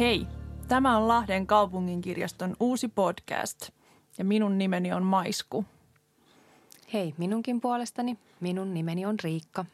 [0.00, 0.26] Hei,
[0.68, 3.70] tämä on Lahden kaupunginkirjaston uusi podcast
[4.18, 5.64] ja minun nimeni on Maisku.
[6.92, 9.64] Hei minunkin puolestani, minun nimeni on Riikka.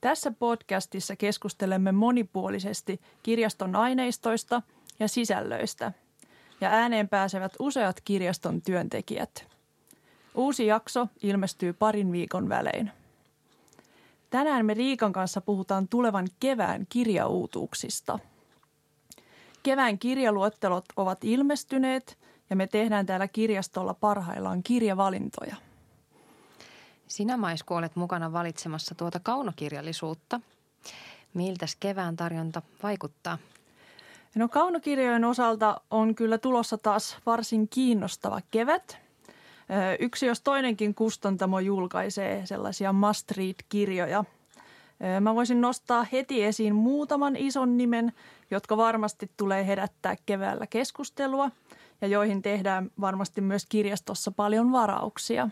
[0.00, 4.62] Tässä podcastissa keskustelemme monipuolisesti kirjaston aineistoista
[5.00, 5.92] ja sisällöistä
[6.60, 9.46] ja ääneen pääsevät useat kirjaston työntekijät.
[10.34, 12.90] Uusi jakso ilmestyy parin viikon välein.
[14.30, 18.18] Tänään me Riikan kanssa puhutaan tulevan kevään kirjauutuuksista.
[19.62, 22.18] Kevään kirjaluettelot ovat ilmestyneet
[22.50, 25.56] ja me tehdään täällä kirjastolla parhaillaan kirjavalintoja.
[27.08, 30.40] Sinä Maisku olet mukana valitsemassa tuota kaunokirjallisuutta.
[31.34, 33.38] Miltäs kevään tarjonta vaikuttaa?
[34.34, 38.98] No kaunokirjojen osalta on kyllä tulossa taas varsin kiinnostava kevät.
[39.98, 44.24] Yksi jos toinenkin kustantamo julkaisee sellaisia must read-kirjoja.
[45.20, 48.12] Mä voisin nostaa heti esiin muutaman ison nimen,
[48.50, 51.50] jotka varmasti tulee herättää keväällä keskustelua
[52.00, 55.48] ja joihin tehdään varmasti myös kirjastossa paljon varauksia.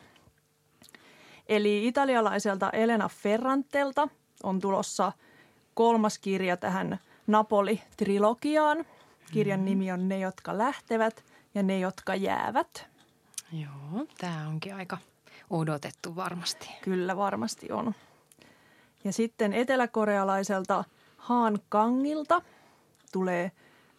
[1.46, 4.08] Eli italialaiselta Elena Ferrantelta
[4.42, 5.12] on tulossa
[5.74, 8.84] kolmas kirja tähän Napoli-trilogiaan.
[9.32, 12.86] Kirjan nimi on Ne, jotka lähtevät ja Ne, jotka jäävät.
[13.52, 14.98] Joo, tämä onkin aika
[15.50, 16.68] odotettu varmasti.
[16.82, 17.94] Kyllä varmasti on.
[19.04, 20.84] Ja sitten eteläkorealaiselta
[21.16, 22.42] Haan Kangilta
[23.12, 23.52] tulee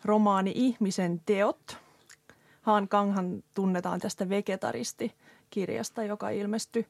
[0.05, 1.77] romaani Ihmisen teot.
[2.61, 6.87] Haan Kanghan tunnetaan tästä Vegetaristi-kirjasta, joka ilmestyi,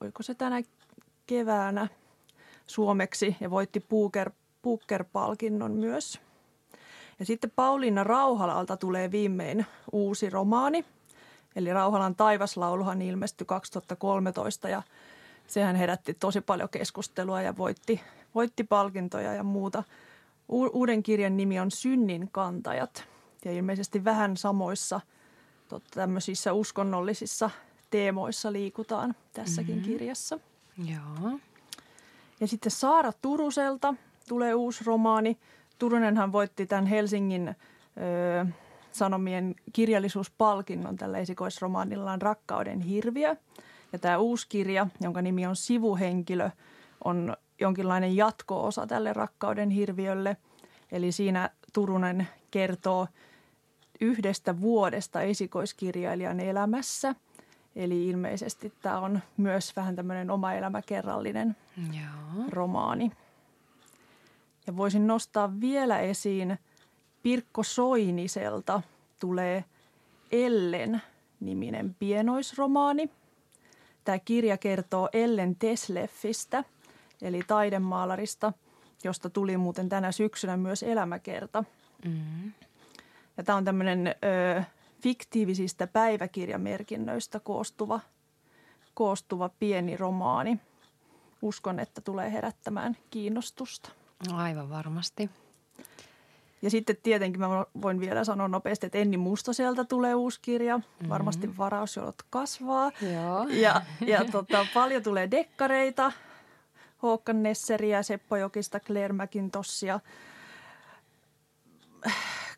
[0.00, 0.62] oiko se tänä
[1.26, 1.88] keväänä
[2.66, 4.30] suomeksi ja voitti Booker,
[4.62, 6.20] Booker-palkinnon myös.
[7.18, 10.84] Ja sitten Pauliina Rauhalalta tulee viimein uusi romaani–
[11.56, 14.82] Eli Rauhalan taivaslauluhan ilmestyi 2013 ja
[15.46, 18.00] sehän herätti tosi paljon keskustelua ja voitti,
[18.34, 19.82] voitti palkintoja ja muuta.
[20.48, 23.04] Uuden kirjan nimi on Synnin kantajat
[23.44, 25.00] ja ilmeisesti vähän samoissa
[25.68, 27.50] totta, tämmöisissä uskonnollisissa
[27.90, 29.92] teemoissa liikutaan tässäkin mm-hmm.
[29.92, 30.38] kirjassa.
[30.84, 31.38] Joo.
[32.40, 33.94] Ja sitten Saara Turuselta
[34.28, 35.38] tulee uusi romaani.
[35.78, 37.54] Turunenhan voitti tämän Helsingin ö,
[38.92, 43.36] Sanomien kirjallisuuspalkinnon tällä esikoisromaanillaan Rakkauden hirviö.
[43.92, 46.50] Ja tämä uusi kirja, jonka nimi on Sivuhenkilö,
[47.04, 50.36] on jonkinlainen jatko-osa tälle Rakkauden hirviölle.
[50.92, 53.06] Eli siinä Turunen kertoo
[54.00, 57.14] yhdestä vuodesta esikoiskirjailijan elämässä.
[57.76, 62.44] Eli ilmeisesti tämä on myös vähän tämmöinen oma elämäkerrallinen Joo.
[62.48, 63.12] romaani.
[64.66, 66.58] Ja voisin nostaa vielä esiin–
[67.22, 68.82] Pirkko Soiniselta
[69.20, 69.64] tulee
[70.32, 73.10] Ellen-niminen pienoisromaani.
[74.04, 76.64] Tämä kirja kertoo Ellen Tesleffistä,
[77.22, 78.52] eli taidemaalarista,
[79.04, 81.64] josta tuli muuten tänä syksynä myös elämäkerta.
[82.04, 82.52] Mm-hmm.
[83.36, 84.62] Ja tämä on tämmöinen ö,
[85.00, 88.00] fiktiivisistä päiväkirjamerkinnöistä koostuva,
[88.94, 90.60] koostuva pieni romaani.
[91.42, 93.90] Uskon, että tulee herättämään kiinnostusta.
[94.32, 95.30] Aivan varmasti.
[96.62, 97.48] Ja sitten tietenkin mä
[97.82, 100.78] voin vielä sanoa nopeasti, että Enni Mustoselta tulee uusi kirja.
[100.78, 101.08] Mm-hmm.
[101.08, 102.90] Varmasti varausjolot kasvaa.
[103.14, 103.46] Joo.
[103.50, 106.12] Ja, ja tota, paljon tulee dekkareita.
[107.02, 110.00] Håkan Nesseriä, Seppo Jokista, Claire McIntossia.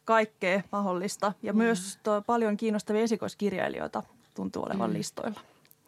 [0.05, 1.33] Kaikkea mahdollista.
[1.43, 1.57] Ja mm.
[1.57, 4.03] myös paljon kiinnostavia esikoiskirjailijoita
[4.35, 4.97] tuntuu olevan mm.
[4.97, 5.41] listoilla.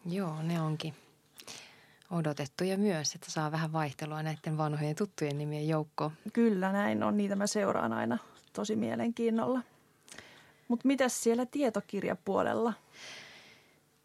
[0.06, 0.94] Joo, ne onkin
[2.10, 6.12] odotettuja myös, että saa vähän vaihtelua näiden vanhojen tuttujen nimien joukkoon.
[6.32, 8.18] Kyllä näin on, niitä mä seuraan aina
[8.52, 9.60] tosi mielenkiinnolla.
[10.68, 12.72] Mutta mitäs siellä tietokirjapuolella?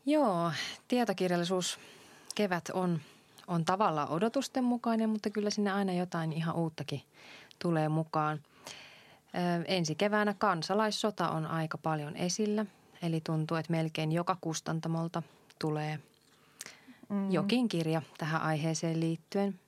[0.05, 0.51] Joo,
[0.87, 1.79] tietokirjallisuus
[2.35, 2.99] kevät on,
[3.47, 7.01] on tavallaan odotusten mukainen, mutta kyllä sinne aina jotain ihan uuttakin
[7.59, 8.39] tulee mukaan.
[9.35, 12.65] Ö, ensi keväänä kansalaissota on aika paljon esillä,
[13.01, 15.23] eli tuntuu, että melkein joka kustantamolta
[15.59, 15.99] tulee–
[17.11, 17.31] mm.
[17.31, 19.59] jokin kirja tähän aiheeseen liittyen.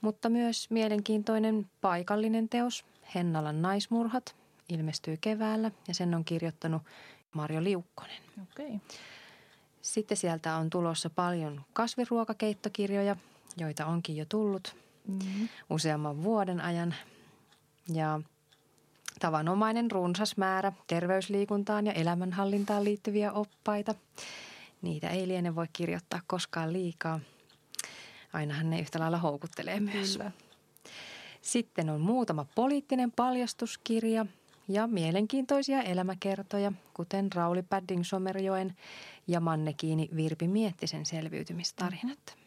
[0.00, 2.84] Mutta myös mielenkiintoinen paikallinen teos,
[3.14, 4.34] Hennalan naismurhat,
[4.68, 6.82] ilmestyy keväällä ja sen on kirjoittanut
[7.32, 8.22] Marjo Liukkonen.
[8.42, 8.78] Okay.
[9.82, 13.16] Sitten sieltä on tulossa paljon kasviruokakeittokirjoja,
[13.56, 14.76] joita onkin jo tullut
[15.08, 15.48] mm-hmm.
[15.70, 16.94] useamman vuoden ajan.
[17.92, 18.20] Ja
[19.20, 23.94] tavanomainen runsas määrä terveysliikuntaan ja elämänhallintaan liittyviä oppaita–
[24.84, 27.20] Niitä ei liene voi kirjoittaa koskaan liikaa.
[28.32, 30.16] Ainahan ne yhtä lailla houkuttelee myös.
[30.16, 30.30] Kyllä.
[31.42, 34.26] Sitten on muutama poliittinen paljastuskirja
[34.68, 38.76] ja mielenkiintoisia elämäkertoja, kuten Rauli Padding Somerjoen
[39.26, 42.18] ja Mannekiini Virpi Miettisen selviytymistarinat.
[42.26, 42.44] Mm-hmm.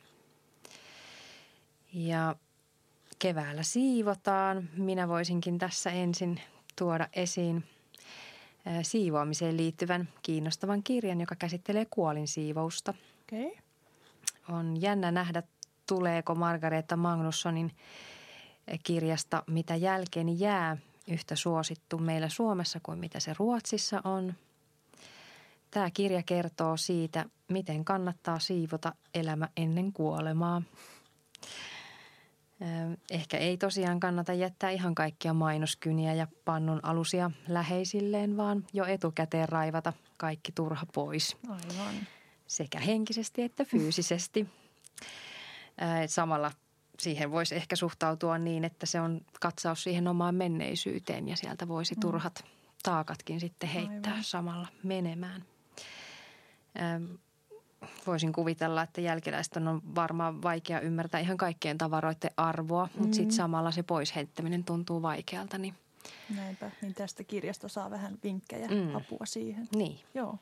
[2.08, 2.36] Ja
[3.20, 4.70] keväällä siivotaan.
[4.78, 6.42] Minä voisinkin tässä ensin
[6.76, 7.64] tuoda esiin
[8.82, 12.94] siivoamiseen liittyvän kiinnostavan kirjan, joka käsittelee kuolinsiivousta.
[13.24, 13.52] Okay.
[14.50, 15.44] On jännä nähdä,
[15.86, 17.72] tuleeko Margareta Magnussonin
[18.84, 20.78] kirjasta Mitä jälkeeni jää
[21.08, 24.34] yhtä suosittu meillä Suomessa kuin mitä se Ruotsissa on.
[25.72, 30.62] Tämä kirja kertoo siitä, miten kannattaa siivota elämä ennen kuolemaa.
[33.12, 39.50] Ehkä ei tosiaan kannata jättää ihan kaikkia mainoskyniä ja pannun alusia läheisilleen, vaan jo etukäteen
[39.50, 41.38] raivata kaikki turha pois.
[41.50, 41.96] Aivan.
[42.48, 44.48] Sekä henkisesti että fyysisesti.
[46.08, 46.52] Samalla
[47.00, 51.96] siihen voisi ehkä suhtautua niin, että se on katsaus siihen omaan menneisyyteen ja sieltä voisi
[51.96, 52.00] mm.
[52.00, 52.46] turhat
[52.84, 54.24] taakatkin sitten heittää Aivan.
[54.24, 55.46] samalla menemään.
[58.08, 63.02] Voisin kuvitella, että jälkeläisten on varmaan vaikea ymmärtää ihan kaikkien tavaroiden arvoa, mm.
[63.02, 65.58] mutta sitten samalla se pois heittäminen tuntuu vaikealta.
[65.58, 65.74] Niin...
[66.36, 68.96] Näinpä, niin tästä kirjasta saa vähän vinkkejä, mm.
[68.96, 69.68] apua siihen.
[69.76, 70.00] Niin.
[70.14, 70.38] Joo.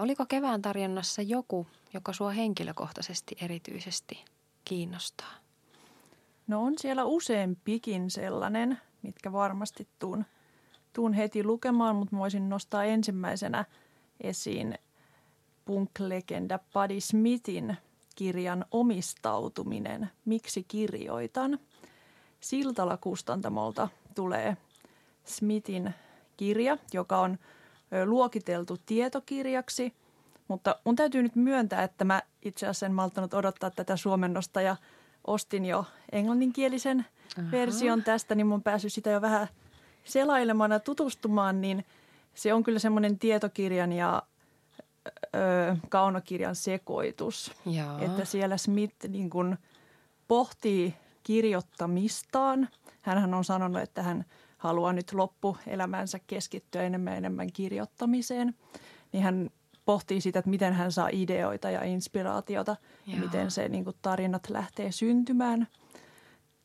[0.00, 4.24] Oliko kevään tarjonnassa joku, joka sua henkilökohtaisesti erityisesti
[4.64, 5.34] kiinnostaa?
[6.46, 10.24] No on siellä useampikin sellainen, mitkä varmasti tuun,
[10.92, 13.64] tuun heti lukemaan, mutta voisin nostaa ensimmäisenä
[14.20, 14.78] esiin
[15.64, 17.76] punk-legenda Buddy Smithin
[18.16, 21.58] kirjan Omistautuminen, miksi kirjoitan.
[22.40, 24.56] Siltala kustantamolta tulee
[25.24, 25.94] Smithin
[26.36, 27.38] kirja, joka on
[28.04, 29.92] luokiteltu tietokirjaksi–
[30.48, 34.76] mutta mun täytyy nyt myöntää, että mä itse asiassa en malttanut odottaa tätä suomennosta ja
[35.26, 37.06] ostin jo englanninkielisen
[37.38, 37.50] Aha.
[37.50, 39.48] version tästä, niin mun päässyt sitä jo vähän
[40.04, 41.84] selailemaan ja tutustumaan, niin
[42.34, 44.22] se on kyllä semmoinen tietokirjan ja
[45.34, 47.52] ö, kaunokirjan sekoitus.
[47.66, 48.00] Jaa.
[48.00, 49.58] Että siellä Smith niin kuin
[50.28, 52.68] pohtii kirjoittamistaan.
[53.00, 54.24] Hänhän on sanonut, että hän
[54.58, 58.54] haluaa nyt loppuelämänsä keskittyä enemmän ja enemmän kirjoittamiseen.
[59.12, 59.50] Niin hän
[59.84, 62.76] pohtii sitä, että miten hän saa ideoita ja inspiraatiota
[63.06, 63.16] Joo.
[63.16, 65.68] ja miten se niin kuin, tarinat lähtee syntymään.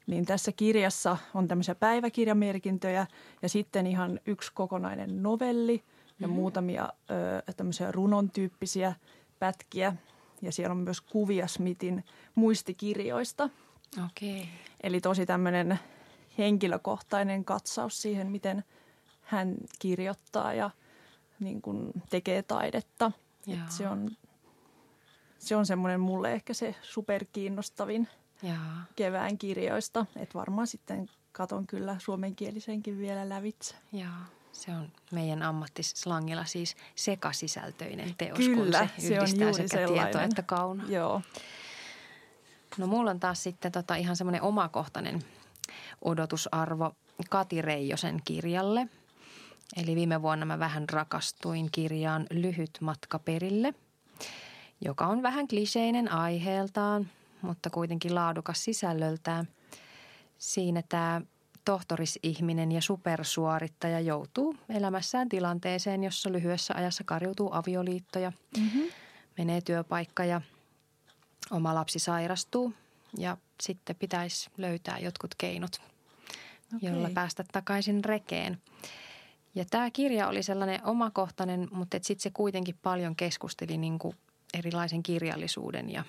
[0.07, 3.07] Niin tässä kirjassa on tämmöisiä päiväkirjamerkintöjä
[3.41, 5.83] ja sitten ihan yksi kokonainen novelli
[6.19, 6.33] ja mm.
[6.33, 6.89] muutamia
[7.47, 8.93] ö, tämmöisiä runon tyyppisiä
[9.39, 9.95] pätkiä.
[10.41, 12.03] Ja siellä on myös kuvia Smithin
[12.35, 13.49] muistikirjoista.
[13.97, 14.45] Okay.
[14.83, 15.79] Eli tosi tämmöinen
[16.37, 18.63] henkilökohtainen katsaus siihen, miten
[19.21, 20.69] hän kirjoittaa ja–
[21.39, 23.11] niin kuin tekee taidetta.
[23.47, 24.09] Et se on,
[25.37, 28.07] se on semmoinen mulle ehkä se superkiinnostavin
[28.43, 28.85] Jaa.
[28.95, 30.05] kevään kirjoista.
[30.15, 33.75] Että varmaan sitten katon kyllä suomenkielisenkin vielä lävitse.
[33.93, 34.09] Joo.
[34.51, 40.11] Se on meidän ammattislangilla siis sekasisältöinen teos, Kyllä, kun se, se on juuri sekä sellainen.
[40.11, 40.83] tieto että kauna.
[40.87, 41.21] Joo.
[42.77, 45.23] No mulla on taas sitten tota ihan semmoinen omakohtainen
[46.01, 46.95] odotusarvo
[47.29, 48.87] Kati Reijosen kirjalle–
[49.75, 53.73] Eli viime vuonna mä vähän rakastuin kirjaan Lyhyt matka perille,
[54.81, 57.09] joka on vähän kliseinen aiheeltaan,
[57.41, 59.47] mutta kuitenkin laadukas sisällöltään.
[60.37, 61.21] Siinä tämä
[61.65, 68.83] tohtorisihminen ja supersuorittaja joutuu elämässään tilanteeseen, jossa lyhyessä ajassa karjutuu avioliittoja, mm-hmm.
[69.37, 70.41] menee työpaikka ja
[71.51, 72.73] oma lapsi sairastuu
[73.17, 75.81] ja sitten pitäisi löytää jotkut keinot,
[76.75, 76.89] okay.
[76.89, 78.61] jolla päästä takaisin rekeen.
[79.55, 84.15] Ja tämä kirja oli sellainen omakohtainen, mutta sitten se kuitenkin paljon keskusteli niin kuin
[84.53, 86.03] erilaisen kirjallisuuden ja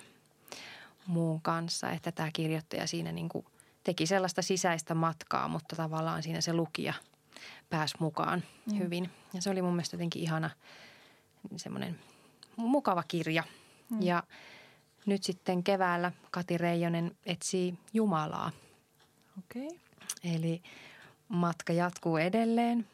[1.07, 1.91] muun kanssa.
[1.91, 3.45] Että tämä kirjoittaja siinä niin kuin
[3.83, 6.93] teki sellaista sisäistä matkaa, mutta tavallaan siinä se lukija
[7.69, 8.77] pääsi mukaan mm.
[8.77, 9.09] hyvin.
[9.33, 10.49] Ja se oli mun mielestä jotenkin ihana
[11.55, 11.99] semmoinen
[12.55, 13.43] mukava kirja.
[13.89, 14.01] Mm.
[14.01, 14.23] Ja
[15.05, 18.51] nyt sitten keväällä Kati Reijonen etsii Jumalaa.
[19.39, 19.67] Okei.
[19.67, 19.77] Okay.
[20.23, 20.61] Eli
[21.27, 22.87] matka jatkuu edelleen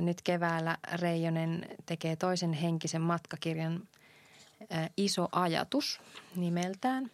[0.00, 3.88] nyt keväällä Reijonen tekee toisen henkisen matkakirjan
[4.96, 6.00] Iso ajatus
[6.36, 7.10] nimeltään,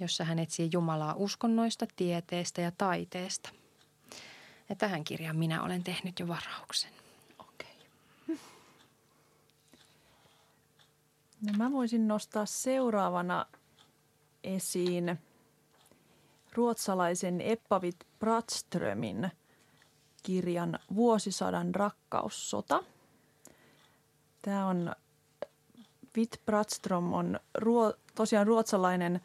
[0.00, 3.50] jossa hän etsii Jumalaa uskonnoista, tieteestä ja taiteesta.
[4.68, 6.92] Ja tähän kirjaan minä olen tehnyt jo varauksen.
[7.38, 7.76] Okei.
[11.46, 13.46] No mä voisin nostaa seuraavana
[14.44, 15.18] esiin
[16.52, 19.30] ruotsalaisen Eppavit Bratströmin–
[20.22, 22.84] kirjan Vuosisadan rakkaussota.
[24.42, 24.92] Tämä on,
[26.16, 29.20] Witt Bratström on ruo, tosiaan ruotsalainen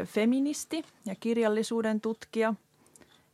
[0.00, 2.54] ö, feministi ja kirjallisuuden tutkija.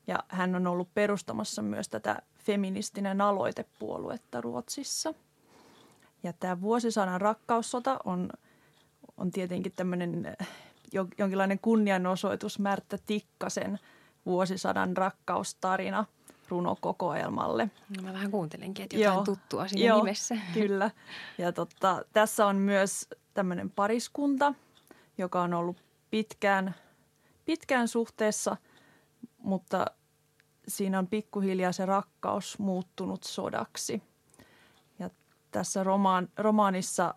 [0.07, 5.15] Ja hän on ollut perustamassa myös tätä feministinen aloitepuoluetta Ruotsissa.
[6.23, 8.31] Ja tämä Vuosisadan rakkaussota on,
[9.17, 10.37] on tietenkin tämmöinen
[11.19, 13.79] jonkinlainen kunnianosoitus Märttä Tikkasen
[14.27, 16.05] vuosisadan rakkaustarina
[16.49, 17.71] runokokoelmalle.
[17.97, 19.25] No mä vähän kuuntelenkin, että jotain Joo.
[19.25, 20.37] tuttua siinä Joo, nimessä.
[20.55, 20.91] Kyllä.
[21.39, 24.55] Ja totta, tässä on myös tämmöinen pariskunta,
[25.19, 25.77] joka on ollut
[26.11, 26.75] pitkään,
[27.45, 28.57] pitkään suhteessa,
[29.39, 29.87] mutta
[30.69, 34.03] siinä on pikkuhiljaa se rakkaus muuttunut sodaksi.
[34.99, 35.11] Ja
[35.51, 37.15] tässä romaan, romaanissa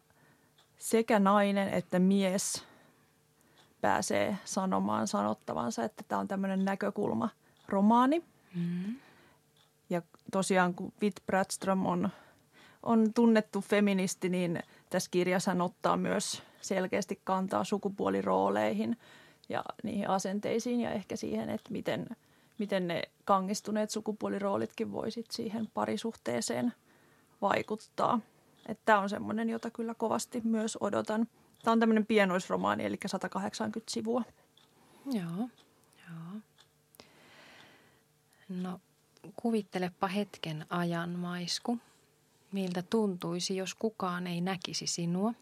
[0.77, 2.63] sekä nainen että mies
[3.81, 7.29] pääsee sanomaan sanottavansa, että tämä on tämmöinen näkökulma
[7.67, 8.19] romaani.
[8.55, 8.95] Mm-hmm.
[9.89, 10.01] Ja
[10.31, 12.09] tosiaan kun Witt Bradström on,
[12.83, 18.97] on tunnettu feministi, niin tässä kirjassa hän ottaa myös selkeästi kantaa sukupuolirooleihin
[19.49, 22.07] ja niihin asenteisiin ja ehkä siihen, että miten,
[22.57, 26.73] miten ne kangistuneet sukupuoliroolitkin voisit siihen parisuhteeseen
[27.41, 28.19] vaikuttaa.
[28.85, 31.27] Tämä on semmoinen, jota kyllä kovasti myös odotan.
[31.63, 34.23] Tämä on tämmöinen pienoisromaani, eli 180 sivua.
[35.05, 35.49] Joo,
[36.09, 36.41] joo.
[38.49, 38.79] No
[39.35, 41.77] kuvittelepa hetken ajan, Maisku,
[42.51, 45.33] miltä tuntuisi, jos kukaan ei näkisi sinua,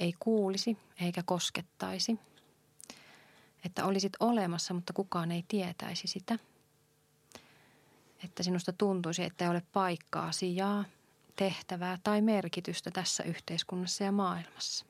[0.00, 2.18] ei kuulisi eikä koskettaisi.
[3.64, 6.38] Että olisit olemassa, mutta kukaan ei tietäisi sitä.
[8.24, 10.84] Että sinusta tuntuisi, että ei ole paikkaa, sijaa,
[11.36, 14.86] tehtävää tai merkitystä tässä yhteiskunnassa ja maailmassa.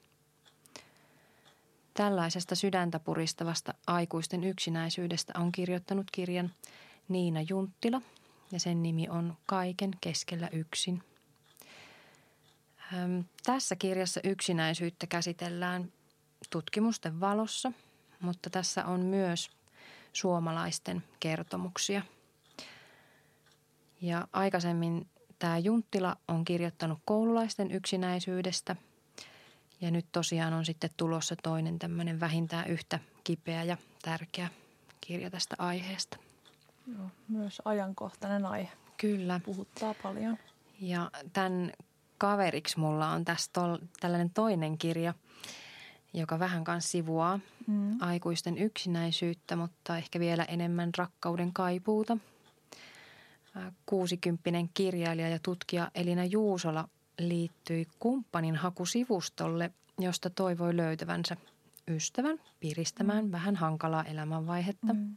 [1.94, 6.52] Tällaisesta sydäntä puristavasta aikuisten yksinäisyydestä on kirjoittanut kirjan
[7.08, 8.02] Niina Junttila
[8.52, 11.02] ja sen nimi on Kaiken keskellä yksin.
[13.44, 15.92] Tässä kirjassa yksinäisyyttä käsitellään
[16.50, 17.72] tutkimusten valossa,
[18.20, 19.50] mutta tässä on myös
[20.12, 22.02] suomalaisten kertomuksia.
[24.00, 25.06] Ja aikaisemmin
[25.38, 28.76] tämä Junttila on kirjoittanut koululaisten yksinäisyydestä
[29.80, 34.48] ja nyt tosiaan on sitten tulossa toinen tämmöinen vähintään yhtä kipeä ja tärkeä
[35.00, 36.16] kirja tästä aiheesta.
[36.86, 38.72] Joo, myös ajankohtainen aihe.
[38.96, 39.40] Kyllä.
[39.44, 40.38] Puhuttaa paljon.
[40.80, 41.72] Ja tämän
[42.18, 45.14] kaveriksi mulla on tässä tol, tällainen toinen kirja,
[46.14, 48.02] joka vähän kanssa sivuaa mm.
[48.02, 52.16] aikuisten yksinäisyyttä, mutta ehkä vielä enemmän rakkauden kaipuuta.
[53.86, 61.36] Kuusikymppinen kirjailija ja tutkija Elina Juusola liittyi kumppanin hakusivustolle, josta toivoi löytävänsä
[61.88, 63.32] ystävän piristämään mm.
[63.32, 64.94] vähän hankalaa elämänvaihetta.
[64.94, 65.16] Mm.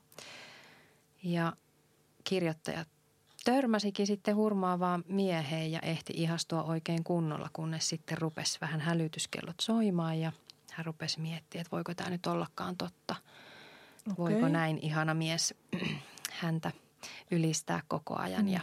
[1.24, 1.54] Ja
[2.24, 2.86] kirjoittaja
[3.54, 10.20] törmäsikin sitten hurmaavaan mieheen ja ehti ihastua oikein kunnolla, kunnes sitten rupesi vähän hälytyskellot soimaan
[10.20, 10.32] ja
[10.72, 13.16] hän rupesi miettimään, että voiko tämä nyt ollakaan totta.
[14.12, 14.16] Okay.
[14.18, 15.54] Voiko näin ihana mies
[16.42, 16.72] häntä
[17.32, 18.48] ylistää koko ajan mm.
[18.48, 18.62] ja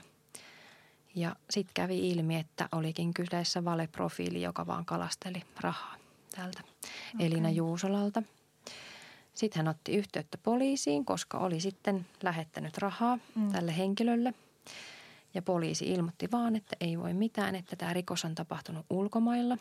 [1.15, 5.95] ja sitten kävi ilmi, että olikin kyseessä valeprofiili, joka vaan kalasteli rahaa
[6.37, 7.27] tältä okay.
[7.27, 8.23] Elina Juusolalta–
[9.37, 13.53] sitten hän otti yhteyttä poliisiin, koska oli sitten lähettänyt rahaa mm.
[13.53, 14.35] tälle henkilölle.
[15.37, 19.59] Ja poliisi ilmoitti vaan, että ei voi mitään, että tämä rikos on tapahtunut ulkomailla.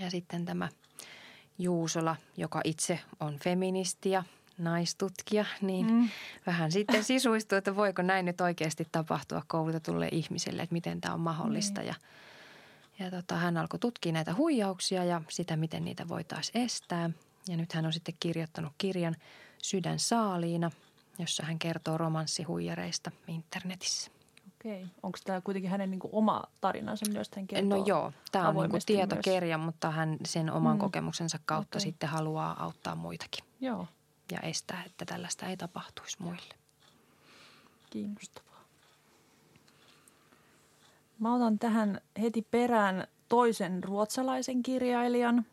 [0.00, 0.68] Ja sitten tämä
[1.58, 4.22] Juusola, joka itse on feministi ja
[4.58, 6.08] naistutkija, niin mm.
[6.46, 11.20] vähän sitten sisuistui, että voiko näin nyt oikeasti tapahtua koulutetulle ihmiselle, että miten tämä on
[11.20, 11.80] mahdollista.
[11.80, 11.86] Mm.
[11.86, 11.94] Ja,
[12.98, 17.10] ja tota, hän alkoi tutkia näitä huijauksia ja sitä, miten niitä voitaisiin estää–
[17.48, 19.16] ja nyt hän on sitten kirjoittanut kirjan
[19.62, 20.70] Sydän saaliina,
[21.18, 24.10] jossa hän kertoo romanssihuijareista internetissä.
[24.62, 24.86] Okei.
[25.02, 27.30] Onko tämä kuitenkin hänen niin kuin oma tarinansa myös?
[27.54, 29.64] Hän no joo, tämä on niin tietokerja, myös.
[29.64, 30.80] mutta hän sen oman mm.
[30.80, 31.80] kokemuksensa kautta okay.
[31.80, 33.44] sitten haluaa auttaa muitakin.
[33.60, 33.86] Joo.
[34.32, 36.54] Ja estää, että tällaista ei tapahtuisi muille.
[37.90, 38.64] Kiinnostavaa.
[41.18, 45.46] Mä otan tähän heti perään toisen ruotsalaisen kirjailijan,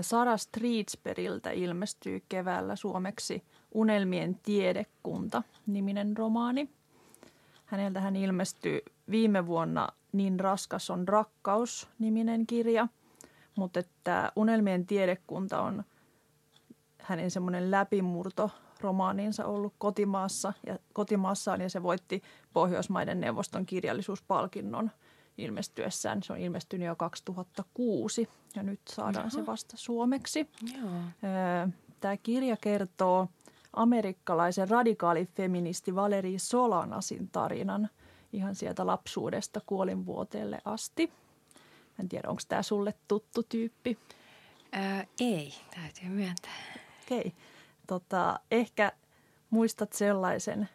[0.00, 6.68] Sara Streetsperiltä ilmestyy keväällä suomeksi Unelmien tiedekunta niminen romaani.
[7.64, 12.88] Häneltä hän ilmestyi viime vuonna Niin raskas on rakkaus niminen kirja,
[13.56, 15.84] mutta että Unelmien tiedekunta on
[16.98, 24.90] hänen semmoinen läpimurto romaaninsa ollut kotimaassa ja kotimaassaan ja se voitti Pohjoismaiden neuvoston kirjallisuuspalkinnon–
[25.38, 26.22] ilmestyessään.
[26.22, 29.30] Se on ilmestynyt jo 2006 ja nyt saadaan Jaha.
[29.30, 30.50] se vasta suomeksi.
[30.74, 30.90] Joo.
[32.00, 33.28] Tämä kirja kertoo
[33.76, 37.88] amerikkalaisen radikaalifeministi Valeri Solanasin tarinan
[38.32, 41.12] ihan sieltä lapsuudesta kuolinvuoteelle asti.
[42.00, 43.98] En tiedä, onko tämä sulle tuttu tyyppi?
[44.72, 46.52] Ää, ei, täytyy myöntää.
[47.02, 47.18] Okei.
[47.18, 47.32] Okay.
[47.86, 48.92] Tota, ehkä
[49.50, 50.68] muistat sellaisen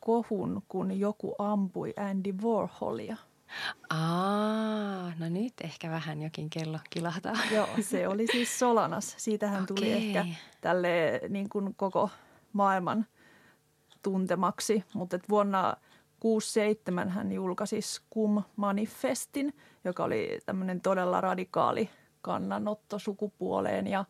[0.00, 3.16] kohun, kun joku ampui Andy Warholia.
[3.90, 4.49] Aa,
[5.18, 7.34] no nyt ehkä vähän jokin kello kilahtaa.
[7.54, 9.14] Joo, se oli siis Solanas.
[9.18, 10.06] Siitähän tuli Okei.
[10.06, 10.26] ehkä
[10.60, 12.10] tälle niin kuin koko
[12.52, 13.06] maailman
[14.02, 14.84] tuntemaksi.
[14.94, 15.76] Mutta vuonna
[16.20, 21.90] 67 hän julkaisi Skum Manifestin, joka oli tämmöinen todella radikaali
[22.22, 24.04] kannanotto sukupuoleen ja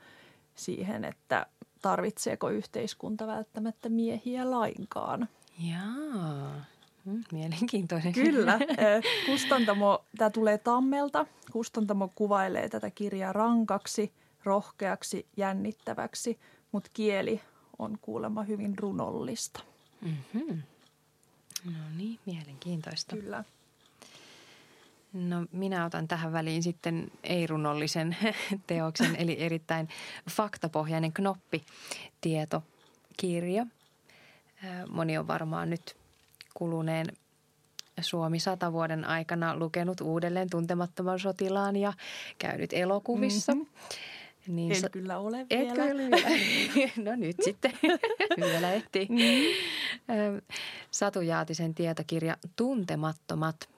[0.54, 1.47] siihen, että
[1.83, 5.28] tarvitseeko yhteiskunta välttämättä miehiä lainkaan.
[5.59, 6.64] Jaa,
[7.33, 8.12] mielenkiintoinen.
[8.12, 8.54] Kyllä.
[8.61, 11.26] Eh, Kustantamo, tämä tulee Tammelta.
[11.52, 14.12] Kustantamo kuvailee tätä kirjaa rankaksi,
[14.45, 16.38] rohkeaksi, jännittäväksi,
[16.73, 17.40] mutta kieli
[17.78, 19.61] on kuulemma hyvin runollista.
[20.00, 20.62] Mm-hmm.
[21.64, 23.16] No niin, mielenkiintoista.
[23.16, 23.45] Kyllä.
[25.12, 28.16] No minä otan tähän väliin sitten ei-runollisen
[28.66, 29.88] teoksen, eli erittäin
[30.30, 33.66] faktapohjainen knoppitietokirja.
[34.90, 35.97] Moni on varmaan nyt
[36.54, 37.07] kuluneen
[38.00, 41.92] Suomi sata vuoden aikana lukenut uudelleen tuntemattoman sotilaan ja
[42.38, 43.54] käynyt elokuvissa.
[43.54, 43.64] Mhm.
[44.47, 45.75] Niin En sa- kyllä ole et vielä.
[45.87, 46.90] kyllä vielä.
[47.11, 47.73] No nyt sitten
[48.37, 49.07] vielä ehtii.
[49.09, 49.16] Mm.
[50.90, 53.69] Satu Jaatisen tietokirja Tuntemattomat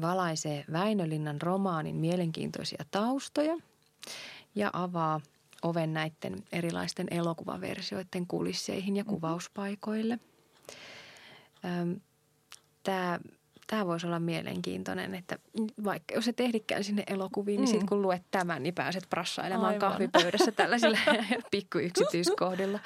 [0.00, 3.56] valaisee Väinölinnan romaanin mielenkiintoisia taustoja
[4.54, 5.20] ja avaa
[5.62, 10.18] oven näiden erilaisten elokuvaversioiden kulisseihin ja kuvauspaikoille.
[12.84, 13.20] Tämä,
[13.66, 15.38] tämä voisi olla mielenkiintoinen, että
[15.84, 17.70] vaikka jos et ehdikään sinne elokuviin, niin Mm.
[17.70, 19.80] sitten kun luet tämän, niin pääset prassailemaan Aivan.
[19.90, 20.98] kahvipöydässä tällaisilla
[21.50, 22.80] pikkuyksityiskohdilla.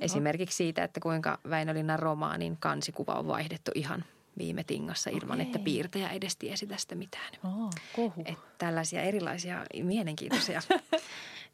[0.00, 4.04] Esimerkiksi siitä, että kuinka Väinölinnan romaanin kansikuva on vaihdettu ihan
[4.38, 5.46] viime tingassa ilman, Okei.
[5.46, 7.32] että piirtäjä edes tiesi tästä mitään.
[7.44, 8.22] Aa, kohu.
[8.24, 10.62] Että tällaisia erilaisia mielenkiintoisia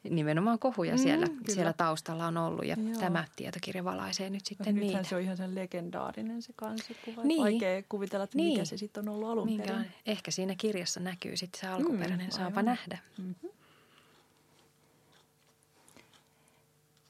[0.09, 1.53] nimenomaan kohuja siellä, Mm, kyllä.
[1.53, 2.99] siellä taustalla on ollut ja Joo.
[2.99, 5.03] tämä tietokirja valaisee nyt sitten Nythän niitä.
[5.09, 7.23] se on ihan sen legendaarinen se kansikuva.
[7.23, 7.41] Niin.
[7.41, 8.53] Vaikea kuvitella, että Niin.
[8.53, 9.91] mikä se sitten on ollut alun Minkä, perin.
[10.05, 12.65] ehkä siinä kirjassa näkyy sitten se alkuperäinen, Mm, saapa aivan.
[12.65, 12.97] nähdä.
[13.17, 13.49] Mm-hmm.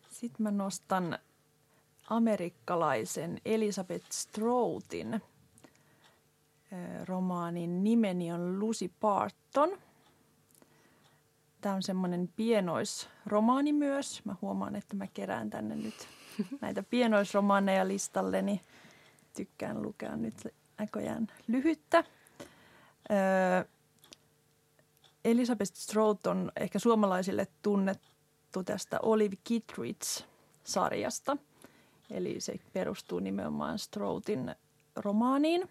[0.09, 1.19] Sitten mä nostan
[2.09, 5.21] amerikkalaisen Elizabeth Stroutin eh,
[7.05, 9.77] romaanin Nimeni on Lucy Parton.
[11.63, 14.21] Tämä on semmoinen pienoisromaani myös.
[14.25, 16.07] Mä huomaan, että mä kerään tänne nyt
[16.61, 18.61] näitä pienoisromaaneja listalleni.
[19.35, 20.47] Tykkään lukea nyt
[20.77, 22.03] näköjään lyhyttä.
[23.11, 23.65] Öö,
[25.25, 31.37] Elizabeth Strout on ehkä suomalaisille tunnettu tästä Olive Kittredge-sarjasta.
[32.09, 34.55] Eli se perustuu nimenomaan Stroutin
[34.95, 35.69] romaaniin.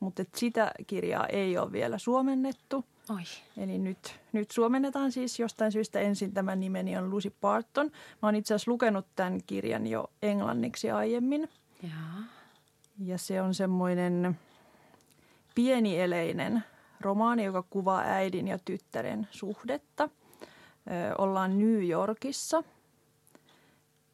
[0.00, 2.84] Mutta sitä kirjaa ei ole vielä suomennettu.
[3.10, 3.22] Oi,
[3.56, 7.86] Eli nyt, nyt suomennetaan siis jostain syystä ensin tämä nimeni on Lucy Parton.
[8.22, 11.48] Mä oon itse asiassa lukenut tämän kirjan jo englanniksi aiemmin.
[11.82, 12.24] jaa.
[12.98, 14.38] Ja se on semmoinen
[15.54, 16.64] pienieleinen
[17.00, 20.08] romaani, joka kuvaa äidin ja tyttären suhdetta.
[20.90, 22.62] Ö, ollaan New Yorkissa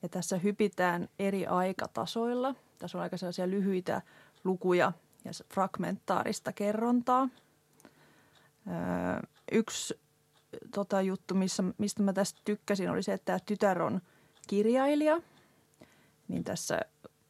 [0.02, 2.54] ja tässä hypitään eri aikatasoilla.
[2.78, 4.02] Tässä on aika sellaisia lyhyitä
[4.44, 4.92] lukuja
[5.24, 7.28] ja fragmentaarista kerrontaa.
[9.52, 10.00] Yksi
[10.74, 14.00] tota, juttu, missä, mistä mä tästä tykkäsin, oli se, että tämä tytär on
[14.46, 15.20] kirjailija.
[16.28, 16.80] Niin tässä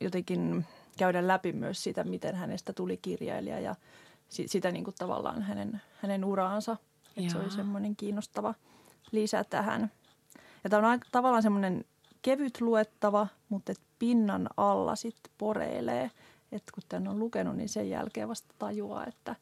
[0.00, 0.66] jotenkin
[0.98, 3.74] käydä läpi myös sitä, miten hänestä tuli kirjailija ja
[4.28, 6.76] si- sitä niin kuin tavallaan hänen, hänen uraansa.
[7.16, 8.54] Et se oli semmoinen kiinnostava
[9.12, 9.90] lisä tähän.
[10.64, 11.84] Ja tämä on aika, tavallaan semmoinen
[12.22, 16.10] kevyt luettava, mutta et pinnan alla sitten poreilee.
[16.52, 19.36] Että kun tämän on lukenut, niin sen jälkeen vasta tajuaa, että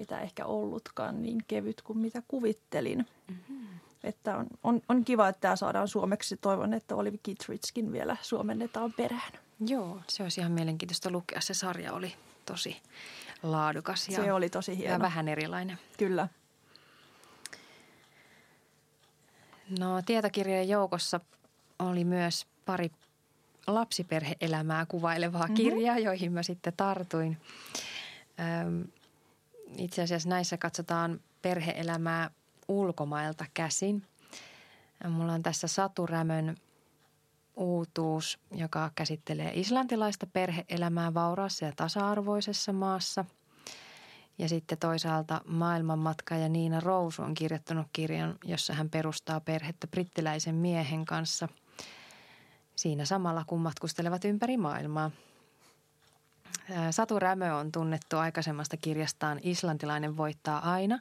[0.00, 3.06] ei tämä ehkä ollutkaan niin kevyt kuin mitä kuvittelin.
[3.28, 3.68] Mm-hmm.
[4.04, 6.36] Että on, on, on kiva, että tämä saadaan suomeksi.
[6.36, 9.32] Toivon, että Olive Kittredgekin vielä suomennetaan perään.
[9.66, 11.40] Joo, se olisi ihan mielenkiintoista lukea.
[11.40, 12.14] Se sarja oli
[12.46, 12.76] tosi
[13.42, 14.92] laadukas ja, Se oli tosi hieno.
[14.92, 15.78] ja vähän erilainen.
[15.98, 16.28] Kyllä.
[19.78, 21.20] No tietokirjojen joukossa
[21.78, 22.90] oli myös pari
[23.66, 25.54] lapsiperheelämää kuvailevaa mm-hmm.
[25.54, 27.36] kirjaa, joihin mä sitten tartuin.
[28.66, 28.84] Öm,
[29.76, 32.30] itse asiassa näissä katsotaan perheelämää
[32.68, 34.06] ulkomailta käsin.
[35.08, 36.56] Mulla on tässä Satu Rämön
[37.56, 43.24] uutuus, joka käsittelee islantilaista perheelämää vauraassa ja tasa-arvoisessa maassa.
[44.38, 50.54] Ja sitten toisaalta Maailmanmatka ja Niina Rous on kirjoittanut kirjan, jossa hän perustaa perhettä brittiläisen
[50.54, 51.48] miehen kanssa
[52.76, 55.10] siinä samalla, kun matkustelevat ympäri maailmaa.
[56.90, 60.98] Satu Rämö on tunnettu aikaisemmasta kirjastaan Islantilainen voittaa aina.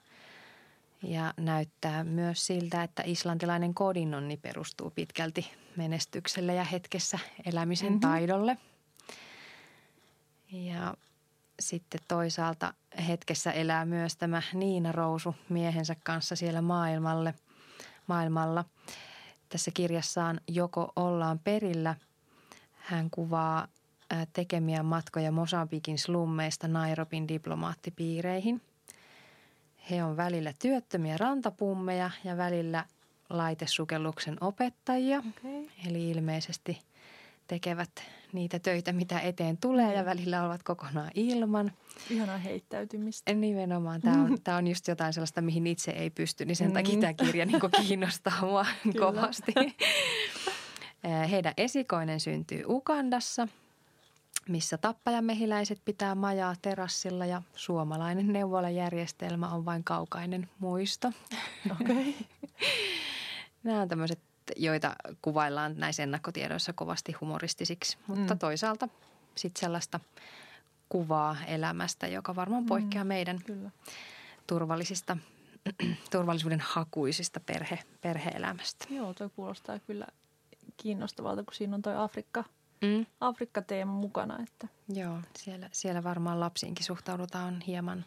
[1.04, 8.00] Ja näyttää myös siltä, että islantilainen kodinonni perustuu pitkälti menestykselle ja hetkessä elämisen Mhm.
[8.00, 8.58] taidolle.
[10.52, 10.94] Ja
[11.60, 12.74] sitten toisaalta
[13.08, 17.34] hetkessä elää myös tämä Niina Rousu miehensä kanssa siellä maailmalle,
[18.08, 18.66] maailmalla.
[19.50, 21.96] Tässä kirjassaan Joko ollaan perillä.
[22.76, 23.68] Hän kuvaa
[24.34, 28.62] tekemiä matkoja Mosambikin slummeista Nairobin diplomaattipiireihin.
[29.90, 32.86] He on välillä työttömiä rantapummeja ja välillä
[33.30, 35.18] laitesukelluksen opettajia.
[35.18, 35.68] Okay.
[35.88, 36.82] Eli ilmeisesti
[37.48, 37.92] tekevät
[38.34, 41.72] niitä töitä, mitä eteen tulee ja välillä ovat kokonaan ilman.
[42.10, 43.34] Ihana heittäytymistä.
[43.34, 44.02] Nimenomaan.
[44.02, 47.02] Tämä on, tämä on just jotain sellaista, mihin itse ei pysty, niin sen takia mm.
[47.02, 48.66] tämä kirja niin kiinnostaa mua
[49.00, 49.54] kovasti.
[51.30, 53.48] Heidän esikoinen syntyy Ugandassa,
[54.50, 61.12] missä tappajamehiläiset pitää majaa terassilla ja suomalainen neuvolajärjestelmä on vain kaukainen muisto.
[61.82, 62.14] Okay.
[63.64, 64.20] Nämä on tämmöiset
[64.56, 68.40] joita kuvaillaan näissä ennakkotiedoissa kovasti humoristisiksi, mutta mm.
[68.40, 68.90] toisaalta
[69.36, 70.00] sitten sellaista
[70.90, 73.72] kuvaa elämästä, joka varmaan poikkeaa mm, meidän kyllä.
[74.48, 75.18] turvallisista,
[76.12, 78.86] turvallisuuden hakuisista perhe, perhe-elämästä.
[78.90, 80.08] Joo, tuo kuulostaa kyllä
[80.78, 82.44] kiinnostavalta, kun siinä on tuo Afrikka,
[82.82, 83.06] mm.
[83.20, 84.40] Afrikka-teema mukana.
[84.44, 84.68] Että.
[84.90, 88.06] Joo, siellä, siellä varmaan lapsiinkin suhtaudutaan hieman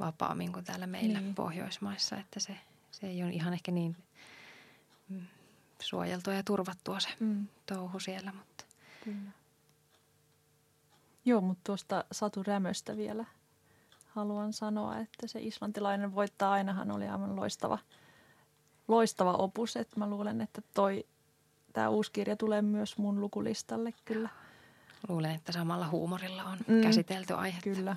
[0.00, 1.34] vapaammin kuin täällä meillä niin.
[1.34, 2.56] Pohjoismaissa, että se,
[2.90, 3.96] se ei ole ihan ehkä niin–
[5.82, 7.46] suojeltua ja turvattua se mm.
[7.66, 8.32] touhu siellä.
[8.32, 8.64] Mutta.
[9.04, 9.30] Kyllä.
[11.24, 13.24] Joo, mutta tuosta Satu Rämöstä vielä
[14.06, 17.78] haluan sanoa, että se islantilainen voittaa ainahan oli aivan loistava,
[18.88, 19.76] loistava opus.
[19.76, 21.06] Että mä luulen, että toi,
[21.72, 24.28] tämä uusi kirja tulee myös mun lukulistalle kyllä.
[25.08, 27.58] Luulen, että samalla huumorilla on mm, käsitelty aihe.
[27.62, 27.96] Kyllä.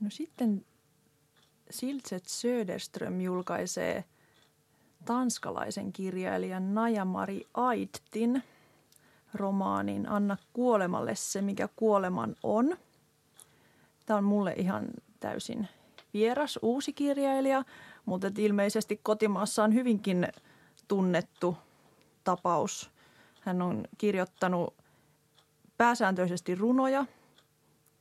[0.00, 0.66] No sitten
[1.70, 4.04] Siltset Söderström julkaisee
[5.04, 8.42] tanskalaisen kirjailijan Najamari Aittin
[9.34, 12.76] romaanin Anna kuolemalle se, mikä kuoleman on.
[14.06, 14.86] Tämä on mulle ihan
[15.20, 15.68] täysin
[16.14, 17.64] vieras uusi kirjailija,
[18.04, 20.28] mutta ilmeisesti kotimaassa on hyvinkin
[20.88, 21.56] tunnettu
[22.24, 22.90] tapaus.
[23.40, 24.74] Hän on kirjoittanut
[25.76, 27.06] pääsääntöisesti runoja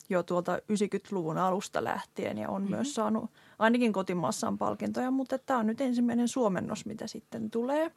[0.09, 2.75] jo tuolta 90-luvun alusta lähtien ja on mm-hmm.
[2.75, 7.91] myös saanut ainakin kotimaassaan palkintoja, mutta tämä on nyt ensimmäinen suomennos, mitä sitten tulee.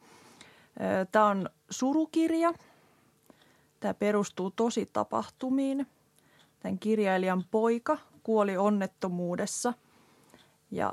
[1.11, 2.53] Tämä on surukirja.
[3.79, 5.87] Tämä perustuu tosi tapahtumiin.
[6.59, 9.73] Tämän kirjailijan poika kuoli onnettomuudessa
[10.71, 10.91] ja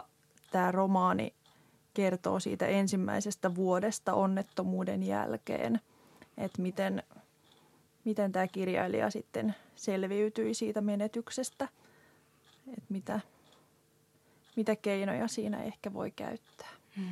[0.54, 1.34] tämä romaani
[1.94, 5.80] kertoo siitä ensimmäisestä vuodesta onnettomuuden jälkeen,
[6.38, 7.02] että miten,
[8.04, 11.68] miten tämä kirjailija sitten selviytyi siitä menetyksestä,
[12.68, 13.20] että mitä,
[14.56, 16.70] mitä keinoja siinä ehkä voi käyttää.
[16.96, 17.06] Hmm.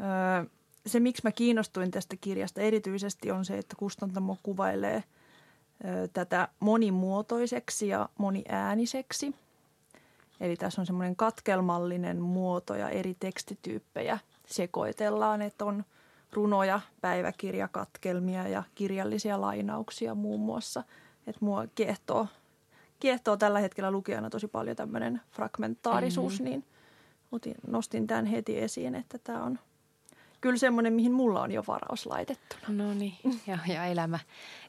[0.00, 0.50] Öö,
[0.86, 5.04] se, miksi mä kiinnostuin tästä kirjasta erityisesti on se, että kustantamo kuvailee
[5.84, 9.34] ö, tätä monimuotoiseksi ja moniääniseksi.
[10.40, 15.84] Eli tässä on semmoinen katkelmallinen muoto ja eri tekstityyppejä sekoitellaan, että on
[16.32, 20.82] runoja, päiväkirjakatkelmia ja kirjallisia lainauksia muun muassa.
[21.26, 22.26] Että mua kiehtoo
[23.00, 26.44] kiehtoo tällä hetkellä lukijana tosi paljon tämmöinen fragmentaarisuus, mm-hmm.
[26.44, 26.64] niin
[27.32, 29.58] otin, nostin tämän heti esiin, että tämä on
[30.40, 32.62] kyllä semmoinen, mihin mulla on jo varaus laitettuna.
[32.68, 34.18] No niin, ja, ja elämä,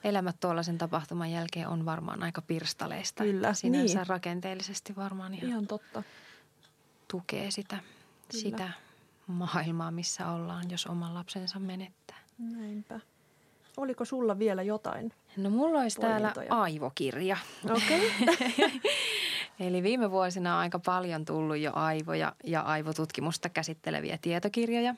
[0.03, 3.23] elämä tuollaisen tapahtuman jälkeen on varmaan aika pirstaleista.
[3.23, 4.07] Kyllä, Sinänsä niin.
[4.07, 6.03] rakenteellisesti varmaan ihan, ihan totta.
[7.07, 7.77] tukee sitä,
[8.31, 8.69] sitä
[9.27, 12.17] maailmaa, missä ollaan, jos oman lapsensa menettää.
[12.37, 12.99] Näinpä.
[13.77, 15.13] Oliko sulla vielä jotain?
[15.37, 17.37] No mulla olisi täällä aivokirja.
[17.71, 18.11] Okei.
[18.21, 18.69] Okay.
[19.59, 24.95] Eli viime vuosina on aika paljon tullut jo aivoja ja aivotutkimusta käsitteleviä tietokirjoja.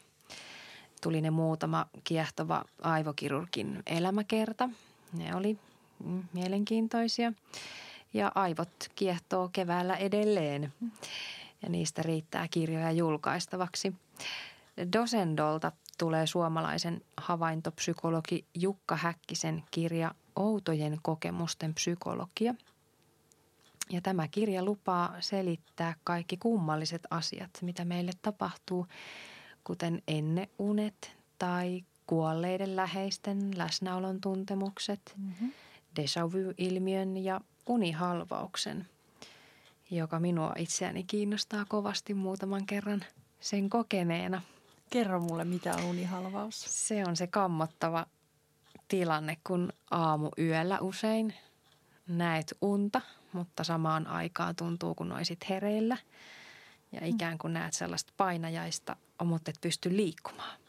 [1.04, 4.70] Tuli ne muutama kiehtova aivokirurgin elämäkerta.
[5.14, 5.58] Ne oli
[6.06, 7.34] mm, mielenkiintoisia.
[8.14, 10.74] Ja aivot kiehtoo keväällä edelleen.
[11.62, 13.94] Ja niistä riittää kirjoja julkaistavaksi.
[14.94, 22.56] Dosendolta tulee suomalaisen havaintopsykologi Jukka Häkkisen kirja Outojen kokemusten psykologia.
[23.90, 28.88] Ja tämä kirja lupaa selittää kaikki kummalliset asiat, mitä meille tapahtuu,
[29.64, 35.52] kuten enneunet tai kuolleiden läheisten läsnäolon tuntemukset, mm-hmm.
[36.00, 38.86] déjà vu-ilmiön ja unihalvauksen,
[39.92, 43.06] joka minua itseäni kiinnostaa kovasti muutaman kerran
[43.40, 44.42] sen kokeneena–
[44.94, 46.66] Kerro mulle, mitä on unihalvaus.
[46.68, 48.06] Se on se kammottava
[48.88, 51.34] tilanne, kun aamu yöllä usein
[52.08, 55.98] näet unta, mutta samaan aikaan tuntuu, kun olisit hereillä.
[56.92, 57.08] Ja mm.
[57.08, 60.60] ikään kuin näet sellaista painajaista, mutta et pysty liikkumaan.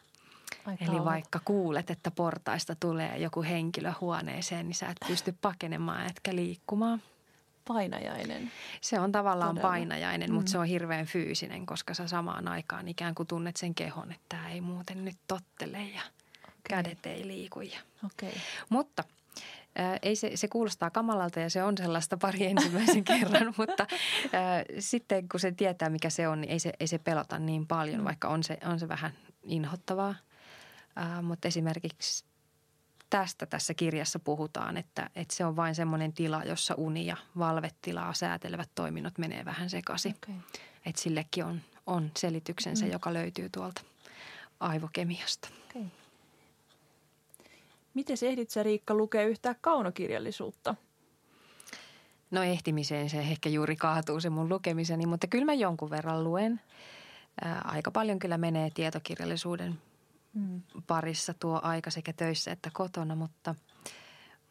[0.65, 6.07] Ai Eli vaikka kuulet, että portaista tulee joku henkilö huoneeseen, niin sä et pysty pakenemaan
[6.07, 7.01] etkä liikkumaan.
[7.67, 8.51] Painajainen.
[8.81, 9.69] Se on tavallaan Todella.
[9.69, 10.35] painajainen, mm.
[10.35, 14.25] mutta se on hirveän fyysinen, koska sä samaan aikaan ikään kuin tunnet sen kehon, että
[14.29, 16.01] tämä ei muuten nyt tottele ja
[16.43, 16.51] okay.
[16.69, 17.61] kädet ei liiku.
[17.61, 17.79] Ja.
[18.05, 18.39] Okay.
[18.69, 19.03] Mutta–
[20.01, 23.87] ei se, se kuulostaa kamalalta ja se on sellaista pari ensimmäisen kerran, mutta
[24.33, 27.67] ää, sitten kun se tietää mikä se on, niin ei se, ei se pelota niin
[27.67, 28.05] paljon, mm.
[28.05, 30.15] vaikka on se, on se vähän inhottavaa.
[30.95, 32.25] Ää, mutta esimerkiksi
[33.09, 38.13] tästä tässä kirjassa puhutaan, että, että se on vain semmoinen tila, jossa uni ja valvetilaa
[38.13, 40.15] säätelevät toiminnot menee vähän sekaisin.
[40.23, 40.35] Okay.
[40.85, 42.91] Että sillekin on, on selityksensä, mm.
[42.91, 43.81] joka löytyy tuolta
[44.59, 45.49] aivokemiasta.
[45.69, 45.83] Okay.
[47.95, 50.75] Miten ehdit sä Riikka lukea yhtään kaunokirjallisuutta?
[52.31, 56.61] No ehtimiseen se ehkä juuri kaatuu se mun lukemiseni, mutta kyllä mä jonkun verran luen.
[57.41, 59.79] Ää, aika paljon kyllä menee tietokirjallisuuden
[60.33, 60.61] mm.
[60.87, 63.55] parissa tuo aika sekä töissä että kotona, mutta,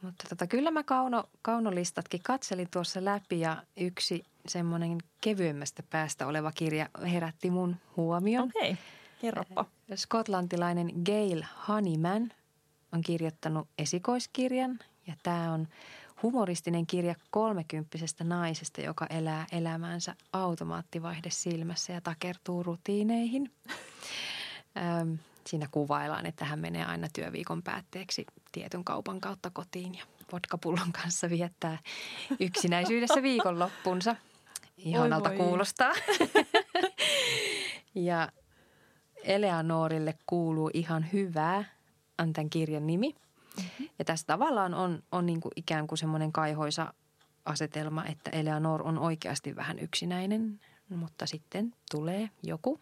[0.02, 6.52] mutta tota, kyllä mä kauno, kaunolistatkin katselin tuossa läpi ja yksi semmoinen kevyemmästä päästä oleva
[6.52, 8.44] kirja herätti mun huomion.
[8.57, 8.85] Okei, okay.
[9.20, 9.64] kerropa.
[9.94, 12.30] Skotlantilainen Gail Honeyman–
[12.94, 15.68] on kirjoittanut esikoiskirjan ja tämä on
[16.22, 23.52] humoristinen kirja kolmekymppisestä naisesta, joka elää elämänsä automaattivaihde silmässä ja takertuu rutiineihin.
[25.46, 31.30] Siinä kuvaillaan, että hän menee aina työviikon päätteeksi tietyn kaupan kautta kotiin ja vodkapullon kanssa
[31.30, 31.78] viettää
[32.40, 34.16] yksinäisyydessä viikonloppunsa.
[34.76, 35.92] Ihanalta kuulostaa.
[37.94, 38.28] ja
[39.24, 41.64] Eleanorille kuuluu ihan hyvää
[42.18, 43.14] on tämän kirjan nimi.
[43.57, 43.88] Mm-hmm.
[43.98, 46.94] Ja tässä tavallaan on, on niin kuin ikään kuin semmoinen kaihoisa
[47.44, 52.81] asetelma, että Eleanor on oikeasti vähän yksinäinen, mutta sitten tulee joku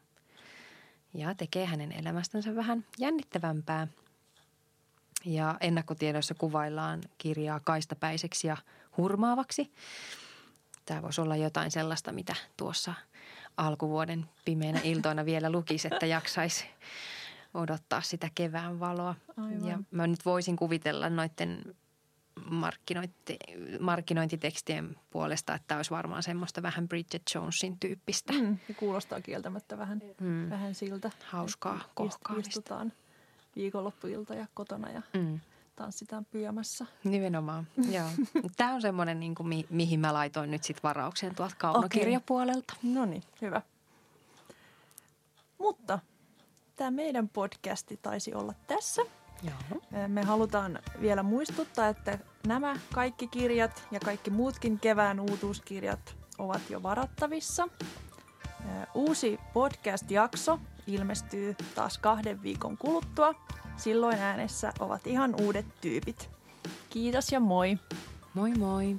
[1.14, 3.88] ja tekee hänen elämästänsä vähän jännittävämpää.
[5.24, 8.56] Ja ennakkotiedoissa kuvaillaan kirjaa kaistapäiseksi ja
[8.96, 9.72] hurmaavaksi.
[10.84, 12.94] Tämä voisi olla jotain sellaista, mitä tuossa
[13.56, 16.64] alkuvuoden pimeänä iltoina vielä lukisi, että jaksaisi
[17.54, 19.14] odottaa sitä kevään valoa.
[19.36, 19.66] Aivan.
[19.66, 21.74] Ja mä nyt voisin kuvitella noiden
[22.50, 23.36] markkinointi,
[23.80, 28.32] markkinointitekstien puolesta, että olisi varmaan semmoista vähän Bridget Jonesin tyyppistä.
[28.32, 30.50] Mm, kuulostaa kieltämättä vähän, mm.
[30.50, 31.10] vähän siltä.
[31.24, 32.48] Hauskaa kohkaamista.
[32.48, 32.92] Istutaan
[33.56, 35.40] viikonloppuilta ja kotona ja mm.
[35.76, 36.86] tanssitaan pyjamassa.
[37.04, 38.08] Nimenomaan, joo.
[38.56, 42.74] Tämä on semmoinen, niin kuin, mi- mihin mä laitoin nyt sitten varauksen tuolta kaunokirjapuolelta.
[42.78, 42.90] Okay.
[42.90, 43.62] No niin, hyvä.
[45.58, 45.98] Mutta
[46.76, 49.02] tämä meidän podcasti taisi olla tässä.
[49.42, 49.80] Joo.
[50.08, 56.82] Me halutaan vielä muistuttaa, että nämä kaikki kirjat ja kaikki muutkin kevään uutuuskirjat ovat jo
[56.82, 57.68] varattavissa.
[58.94, 63.34] Uusi podcast-jakso ilmestyy taas kahden viikon kuluttua.
[63.76, 66.30] Silloin äänessä ovat ihan uudet tyypit.
[66.90, 67.78] Kiitos ja moi!
[68.34, 68.96] Moi moi!